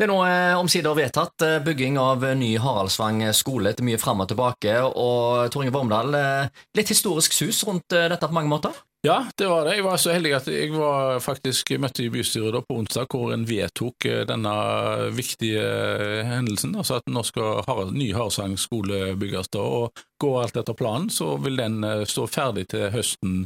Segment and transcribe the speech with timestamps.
[0.00, 3.98] Det er nå eh, omsider vedtatt eh, bygging av eh, ny Haraldsvang skole etter mye
[4.00, 4.78] fram og tilbake.
[4.88, 6.14] Og Tor Inge Vormdal,
[6.78, 8.78] litt historisk sus rundt dette på mange måter?
[9.04, 9.74] Ja, det var det.
[9.76, 13.34] Jeg var så heldig at jeg var faktisk møtte i bystyret da på onsdag, hvor
[13.34, 14.54] en vedtok denne
[15.12, 15.66] viktige
[16.30, 16.72] hendelsen.
[16.80, 19.52] Altså at nå skal Harald, ny Haraldsvang skole bygges.
[19.52, 23.42] da, og Går alt etter planen, så vil den stå ferdig til høsten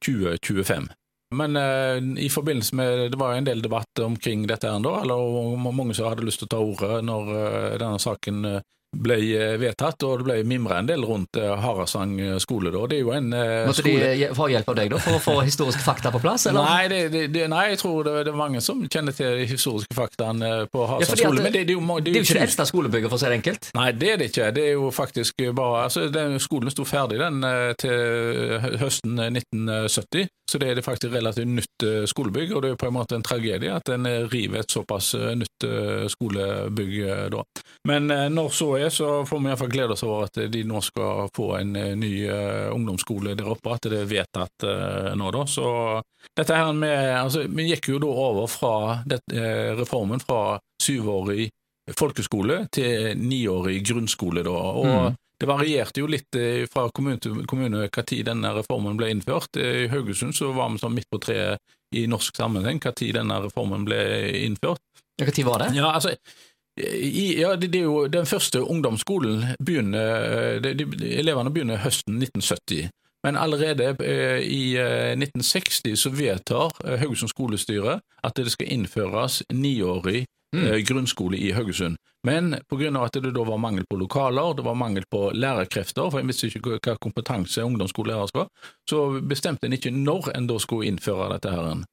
[0.00, 0.88] 2025.
[1.34, 5.58] Men uh, i forbindelse med Det var en del debatt omkring dette, her, eller og
[5.60, 8.62] mange som hadde lyst til å ta ordet når uh, denne saken eh,
[8.96, 12.70] ble eh, vedtatt, og det ble mimra en del rundt eh, Harasang skole.
[12.72, 12.86] Da.
[12.88, 14.12] Det er jo en eh, Måtte skole...
[14.16, 16.46] de få hjelp av deg da, for å få historiske fakta på plass?
[16.48, 16.64] Eller?
[16.64, 19.94] Nei, det, det, nei, jeg tror det, det er mange som kjenner til de historiske
[19.98, 21.36] faktaene på Harasang ja, skole.
[21.42, 23.22] det- Men det, det er jo, Det er jo ikke det eldste skolebygget, for å
[23.22, 23.70] si det enkelt.
[23.76, 24.50] Nei, det er det ikke.
[24.56, 30.28] Det er jo faktisk bare altså, den Skolen sto ferdig den eh, til høsten 1970,
[30.48, 32.54] så det er det faktisk relativt nytt eh, skolebygg.
[32.56, 35.34] Og det er på en måte en tragedie at en eh, river et såpass eh,
[35.36, 37.44] nytt eh, skolebygg eh, da.
[37.88, 40.80] Men eh, når så er, så får vi iallfall glede oss over at de nå
[40.84, 45.30] skal få en eh, ny uh, ungdomsskole der oppe, at det er vedtatt uh, nå,
[45.34, 45.44] da.
[45.50, 45.68] Så
[46.36, 48.74] dette her med Altså, vi gikk jo da over fra
[49.08, 51.48] det, uh, reformen fra syvårig
[51.96, 54.52] folkeskole til niårig grunnskole, da.
[54.52, 55.16] Og Mm.
[55.40, 56.36] det varierte jo litt
[56.68, 59.56] fra kommune til kommune når denne reformen ble innført.
[59.56, 61.58] I Haugesund så var vi sånn midt på treet
[61.96, 64.02] i norsk sammenheng når denne reformen ble
[64.44, 64.82] innført.
[65.18, 65.74] Når var det?
[65.74, 66.12] Ja, altså,
[66.78, 70.86] i, ja, det, det er jo Den første ungdomsskolen begynner de, de,
[71.18, 72.88] Elevene begynner høsten 1970.
[73.22, 79.42] Men allerede eh, i eh, 1960 så vedtar eh, Haugesund skolestyre at det skal innføres
[79.50, 81.96] niårig eh, grunnskole i Haugesund.
[82.26, 83.04] Men pga.
[83.04, 86.46] at det da var mangel på lokaler, det var mangel på lærerkrefter, for en visste
[86.46, 88.46] ikke hva kompetanse ungdomsskolelærer skal,
[88.90, 91.50] så bestemte en ikke når en da skulle innføre dette.
[91.50, 91.84] her.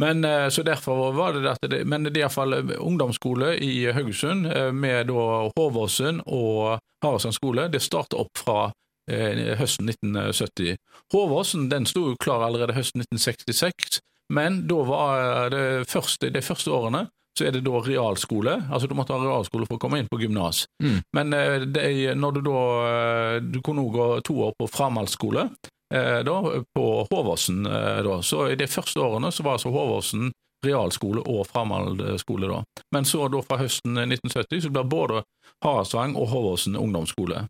[0.00, 4.48] Men eh, så derfor var det at det, men det er iallfall ungdomsskole i Haugesund
[4.48, 7.68] eh, med da Håvåsen og Haraldsand skole.
[7.72, 8.70] Det startet opp fra
[9.10, 10.80] eh, høsten 1970.
[11.12, 14.00] Håvåsen den sto jo klar allerede høsten 1966,
[14.32, 17.08] men da var det første, de første årene
[17.38, 18.56] så er det da realskole.
[18.70, 20.64] Altså du måtte ha realskole for å komme inn på gymnas.
[20.82, 20.98] Mm.
[21.16, 21.84] Men eh, det,
[22.18, 27.06] når du da eh, Du kunne òg gå to år på framhaldsskole eh, da, på
[27.10, 27.66] Håvåsen.
[27.66, 28.22] Eh, da.
[28.22, 30.30] Så i de første årene så var altså Håvåsen
[30.66, 32.64] realskole og framhaldsskole.
[32.94, 35.22] Men så da fra høsten 1970 så ble både
[35.64, 37.46] Harasvang og Håvåsen ungdomsskole.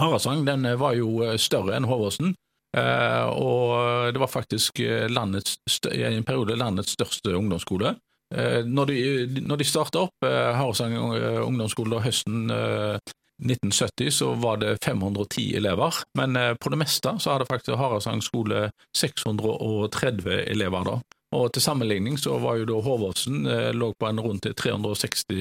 [0.00, 2.34] Harasvang den eh, var jo eh, større enn Håvåsen.
[2.76, 5.58] Eh, og det var faktisk eh, landets,
[5.92, 7.94] i en periode landets største ungdomsskole.
[8.34, 8.98] Eh, når de,
[9.44, 14.84] når de starta opp eh, Haraldsvang eh, ungdomsskole da høsten eh, 1970, så var det
[14.84, 20.98] 510 elever, men eh, på det meste så hadde faktisk Harasang skole 630 elever da.
[21.34, 25.34] Og til sammenligning så var jo da Håvåsen eh, lå på en rundt 360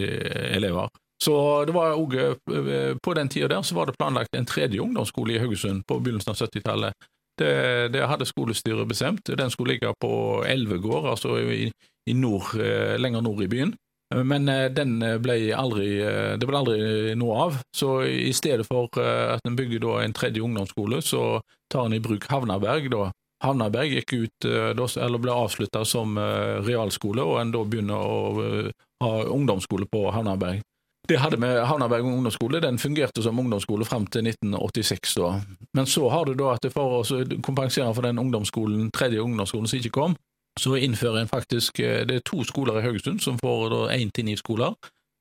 [0.58, 0.90] elever.
[1.24, 4.82] Så det var også, eh, på den tida der så var det planlagt en tredje
[4.82, 6.94] ungdomsskole i Haugesund på begynnelsen av 70-tallet.
[7.38, 7.54] Det,
[7.94, 9.30] det hadde skolestyret bestemt.
[9.38, 11.72] Den skulle ligge på Elvegård, altså i,
[12.10, 12.54] i nord,
[12.98, 13.74] lenger nord i byen.
[14.22, 18.90] Men eh, den ble aldri, eh, det ble aldri noe av, så i stedet for
[19.02, 21.42] eh, at en bygger en tredje ungdomsskole, så
[21.72, 22.92] tar en i bruk Havnaberg.
[22.94, 23.10] da.
[23.44, 24.72] Havnaberg gikk ut, eh,
[25.04, 28.70] eller ble avslutta som eh, realskole, og en da begynner å eh,
[29.04, 30.62] ha ungdomsskole på Havnaberg.
[31.08, 35.18] Det hadde med Havnaberg ungdomsskole, den fungerte som ungdomsskole fram til 1986.
[35.20, 35.34] da.
[35.76, 39.82] Men så har du da at for å kompensere for den ungdomsskolen, tredje ungdomsskolen som
[39.82, 40.16] ikke kom,
[40.60, 44.26] så innfører en faktisk eh, Det er to skoler i Haugesund som får én til
[44.26, 44.74] ni skoler.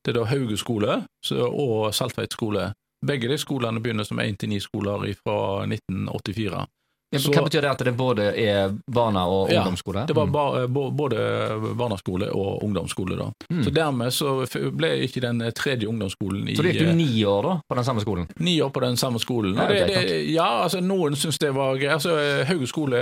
[0.04, 2.72] Det er da Hauge skole og Saltveit skole.
[3.06, 6.66] Begge de skolene begynner som én til ni skoler fra 1984.
[7.12, 10.06] Ja, Så- Hva betyr det at det både er barna og Ja, ungdomsskole?
[10.06, 10.32] Det var Mm.
[10.32, 13.16] ba, både barneskole og ungdomsskole.
[13.18, 13.30] da.
[13.50, 13.64] Mm.
[13.64, 14.46] Så dermed så
[14.76, 17.84] ble ikke den tredje ungdomsskolen i Så gikk du eh, ni år da, på den
[17.84, 18.26] samme skolen?
[18.38, 19.54] ni år på den samme skolen.
[19.56, 21.92] Ja, det, det, ja, altså Noen syns det var greit.
[21.92, 22.96] Altså, Hauge skole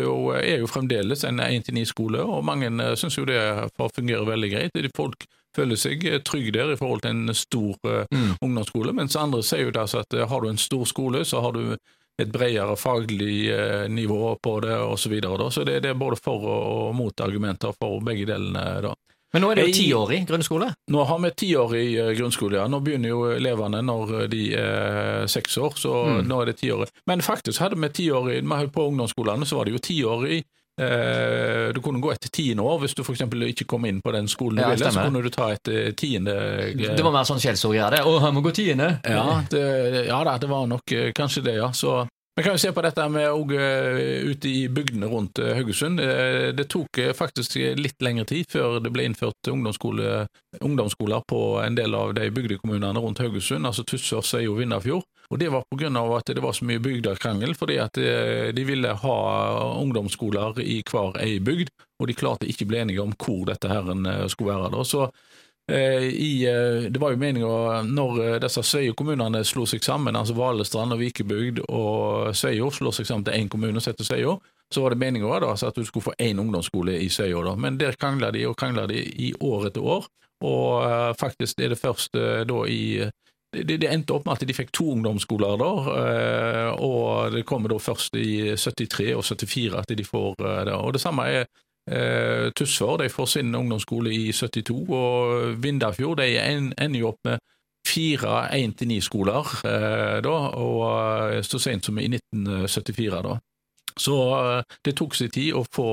[0.00, 4.92] jo, er jo fremdeles en 1-9-skole, og mange eh, syns jo det fungerer veldig greit.
[4.96, 5.26] Folk
[5.56, 8.36] føler seg trygg der i forhold til en stor eh, Mm.
[8.42, 11.76] ungdomsskole, mens andre sier jo at eh, har du en stor skole, så har du
[12.20, 14.98] et bredere faglig eh, nivå på det osv.
[15.04, 18.64] Så, videre, så det, det er både for og, motargumenter mot argumenter for begge delene.
[18.84, 18.94] da.
[19.32, 20.72] Men nå er det jo tiårig grunnskole.
[20.90, 22.64] Nå har vi tiårig eh, grunnskole, ja.
[22.66, 26.24] Nå begynner jo elevene når de er seks år, så Mm.
[26.28, 26.88] nå er det tiårig.
[27.06, 28.40] Men faktisk hadde vi tiårig
[28.74, 30.42] på ungdomsskolene, så var det jo tiårig.
[30.80, 33.26] Eh, du kunne gå etter tiende år hvis du f.eks.
[33.50, 34.92] ikke kom inn på den skolen du Ja, ville.
[34.92, 36.36] Så kunne du ta et eh, tiende
[36.72, 37.90] Det var mer sånn skjellsord, ja.
[37.92, 38.00] det.
[38.06, 38.94] Å, han må gå tiende.
[39.04, 41.68] ja, det, ja da, det var nok eh, kanskje det, ja.
[41.76, 42.06] Så,
[42.38, 46.00] Vi kan jo se på dette med og, ute i bygdene rundt Haugesund.
[46.56, 50.24] Det tok faktisk litt lengre tid før det ble innført ungdomsskole,
[50.62, 55.04] ungdomsskoler på en del av de bygdekommunene rundt Haugesund, altså Tussås Sveio og Vindafjord.
[55.30, 56.16] Og Det var pga.
[56.16, 57.94] at det var så mye bygdekrangel, fordi at
[58.56, 59.18] de ville ha
[59.78, 64.26] ungdomsskoler i hver ei bygd, og de klarte ikke bli enige om hvor dette her
[64.26, 64.72] skulle være.
[64.74, 64.82] Da.
[64.82, 65.06] Så
[65.70, 70.34] Eh, i, eh, det var jo meninga når eh, disse Sveio-kommunene slo seg sammen, altså
[70.34, 74.40] Valestrand og Vikebygd og Sveio slo seg sammen til én kommune som heter Sveio,
[74.74, 77.44] så var det meninga at du skulle få én ungdomsskole i Sveio.
[77.54, 80.10] Men der krangla de og krangla de i år etter år,
[80.42, 82.14] og faktisk er det først
[82.48, 83.04] da i
[83.52, 85.70] det, endte opp med at de fikk to ungdomsskoler da,
[86.78, 90.76] og det kommer da først i 73 og 74 at de får det.
[90.76, 91.48] Og det samme er
[91.90, 92.52] Eh,
[92.98, 97.38] de får sin ungdomsskole i 72, og Vindafjord de ender jo opp med
[97.86, 103.22] fire 1-9-skoler eh, da, og eh, så sent som i 1974.
[103.24, 103.38] da.
[103.98, 105.88] Så eh, det tok sin tid å få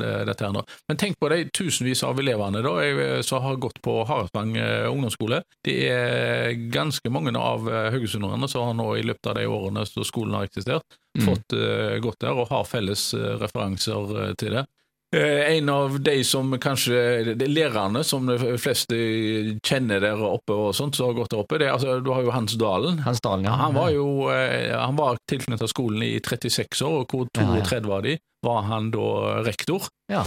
[0.00, 0.64] det, dette her nå.
[0.90, 2.74] Men tenk på de tusenvis av elevene da,
[3.26, 4.56] som har gått på Haraldsvang
[4.90, 5.42] ungdomsskole.
[5.64, 10.06] Det er ganske mange av haugesunderne som har nå i løpet av de årene som
[10.06, 11.24] skolen har eksistert, mm.
[11.26, 14.64] fått uh, gått der og har felles referanser til det.
[15.16, 18.94] Eh, en av de som kanskje de Lærerne som de fleste
[19.66, 22.34] kjenner der oppe, og sånt, som har gått der oppe, det, altså, du har jo
[22.34, 23.00] Hans Dalen.
[23.02, 23.56] Hans Dalen ja.
[23.58, 28.06] Han var jo eh, han var tilknyttet skolen i 36 år, og hvor 32 var
[28.06, 29.08] de, var han da
[29.46, 29.90] rektor.
[30.12, 30.26] Ja.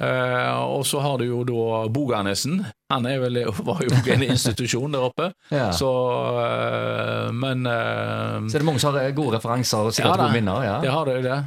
[0.00, 2.62] Uh, og så har du jo da Boganesen.
[2.90, 5.28] Han vel, var jo en institusjon der oppe.
[5.52, 5.68] ja.
[5.76, 10.24] Så uh, Men uh, Så er det mange som har gode referanser og sikkert ja,
[10.24, 10.64] gode minner?
[10.64, 11.18] Ja, det har det.
[11.28, 11.38] det.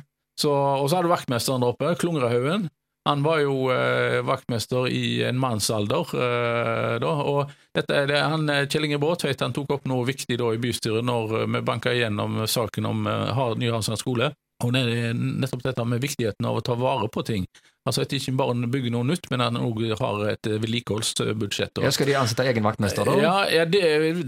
[0.43, 2.67] Og så har du vaktmesteren der oppe, Klungrehaugen.
[3.05, 8.87] Han var jo eh, vaktmester i en mannsalder eh, og dette, det, han, eh, Kjell
[8.87, 12.89] Inge Bråtveit tok opp noe viktig da i bystyret når eh, vi banka igjennom saken
[12.89, 14.31] om eh, Ny Hansand skole.
[14.63, 17.43] Og det er nettopp dette med viktigheten av å ta vare på ting.
[17.85, 21.83] Altså At de ikke bare bygger noe nytt, men at de òg har et vedlikeholdsbudsjett.
[21.83, 23.17] Ja, skal de ansette egen vaktmester, da?
[23.21, 23.83] Ja, ja det,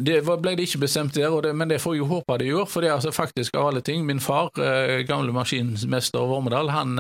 [0.06, 2.68] det, ble det ikke bestemt der, det, men det får jeg jo håpe de gjør.
[2.69, 4.51] For det er altså faktisk av alle ting Min far,
[5.07, 7.00] gamle maskinmester Vormedal, han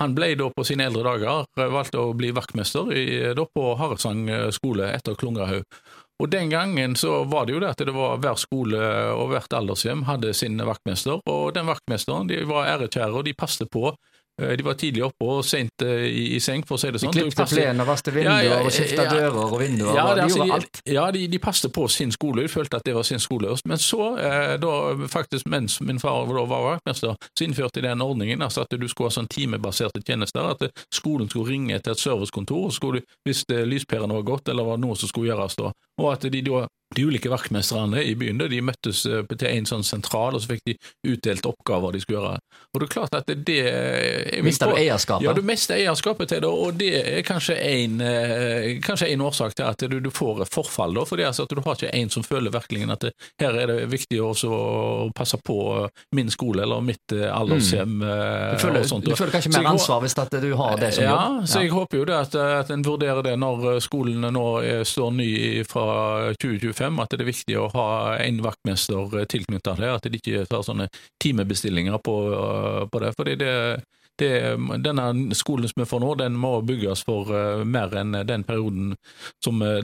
[0.00, 3.06] han ble da på sine eldre dager eh, valgt å bli vaktmester i,
[3.36, 5.66] da på Haraldsang eh, skole etter Klungrahaug.
[6.20, 8.78] Og Den gangen så var det jo det at det var hver skole
[9.16, 13.70] og hvert aldershjem hadde sin vaktmester, og den vaktmesteren de var ærekjære, og de passet
[13.72, 13.94] på
[14.42, 17.00] Eh, de var tidlig oppe og sent eh, i, i seng, for å si det
[17.02, 17.12] sånn.
[17.14, 19.92] De klippet plenen, vasket vinduer ja, ja, og skifta ja, dører og vinduer.
[19.96, 20.80] Ja, de altså, gjorde alt.
[20.88, 23.52] Ja, de, de passet på sin skole, de følte at det var sin skole.
[23.68, 24.72] Men så, eh, da,
[25.12, 28.88] faktisk mens min far da var vaktmester, så innførte de den ordningen altså at du
[28.88, 30.54] skulle ha sånn timebaserte tjenester.
[30.54, 34.80] At skolen skulle ringe til et servicekontor og skulle, hvis lyspærene var gått eller var
[34.80, 35.72] noe som skulle gjøres da.
[36.00, 36.66] Og at de da
[36.96, 40.64] de ulike vaktmesterne i byen de møttes eh, til en sånn sentral, og så fikk
[40.66, 40.74] de
[41.12, 42.40] utdelt oppgaver de skulle gjøre.
[42.74, 43.60] Og det er klart at det
[44.42, 45.26] Mista du eierskapet?
[45.26, 49.54] Ja, du mister eierskapet til det, og det er kanskje en, eh, kanskje en årsak
[49.54, 50.96] til at du, du får forfall.
[50.98, 53.12] Da, for det er altså at du har ikke en som føler virkelig at det,
[53.42, 54.32] her er det viktig å
[55.14, 55.60] passe på
[56.16, 58.00] min skole eller mitt eh, aldershjem.
[58.02, 58.56] Mm.
[58.56, 61.14] Du, føler, sånt, du føler kanskje mer ansvar hvis at du har det som ja,
[61.14, 61.38] jobb?
[61.38, 64.46] Ja, så jeg håper jo det at, at en vurderer det når skolen nå
[64.86, 65.30] står ny
[65.70, 65.86] fra
[66.40, 67.88] 2025 2025 at det er viktig å ha
[68.18, 70.88] en vaktmester eh, tilknyttet det, at de ikke tar sånne
[71.22, 73.14] timebestillinger på, eh, på det.
[73.16, 73.54] fordi det
[74.20, 74.52] det,
[74.84, 78.90] denne skolen som vi får nå, den må bygges for uh, mer enn den perioden
[79.40, 79.80] som uh,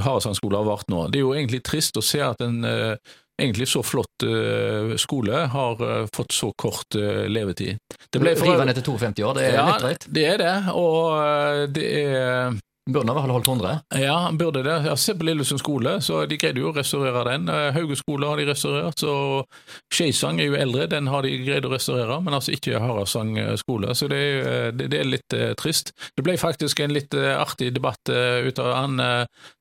[0.00, 1.04] Haraldsand skole har vært nå.
[1.06, 2.98] Det er jo egentlig trist å se at en uh,
[3.38, 7.78] egentlig så flott uh, skole har fått så kort levetid.
[8.10, 10.10] Det ble for, Rivende til 52 år, det er ja, litt drøyt?
[10.18, 13.80] Det er det, og det er Burde vel holdt 100?
[13.98, 14.74] Ja, han burde det.
[14.86, 17.48] Ja, se på Lillesund skole, så de greide jo å restaurere den.
[17.50, 19.42] Eh, Hauge skole har de restaurert, så
[19.90, 23.56] Skeisang er jo eldre, den har de greid å restaurere, men altså ikke Haraldsang eh,
[23.58, 23.90] skole.
[23.98, 25.90] Så det, eh, det, det, er litt eh, trist.
[26.14, 29.02] Det ble faktisk en litt eh, artig debatt eh, ut av han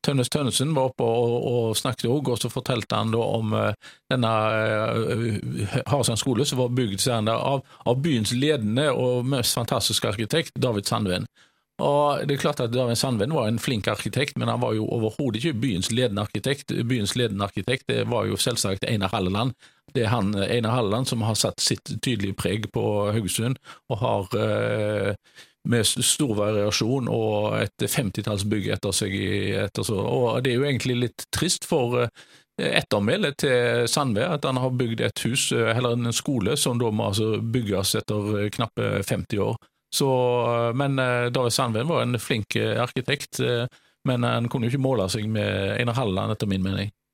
[0.06, 3.56] Tønnes Tønnesen var oppe og, og snakket òg, og så fortalte han da om
[4.12, 4.36] denne
[5.90, 11.26] Harasang skole som var bygd av, av byens ledende og mest fantastiske arkitekt, David Sandven.
[11.84, 14.86] Og det er klart at David Sandven var en flink arkitekt, men han var jo
[14.96, 16.72] overhodet ikke byens ledende arkitekt.
[16.88, 19.52] Byens ledende arkitekt det var jo selvsagt Einar Halleland.
[19.96, 23.60] Det er han, Einar Halleland som har satt sitt tydelige preg på Haugesund,
[23.92, 25.12] og har eh,
[25.68, 29.20] med stor variasjon og et femtitallsbygg etter seg.
[29.66, 30.00] Etter så.
[30.00, 32.10] Og det er jo egentlig litt trist for eh,
[32.72, 36.88] ettermælet til Sandve at han har bygd et hus, eh, eller en skole, som da
[36.88, 39.60] må altså bygges etter knappe 50 år.
[39.96, 40.08] Så,
[40.76, 43.64] men eh, David Sandvin var en flink eh, arkitekt, eh,
[44.04, 46.92] men han kunne jo ikke måle seg med Einar Halland, etter min mening.